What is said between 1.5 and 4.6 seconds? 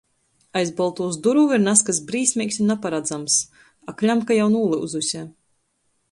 ir nazkas brīsmeigs i naparadzams, a kļamka jau